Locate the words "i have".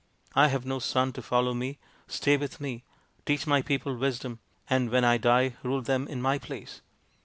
0.33-0.65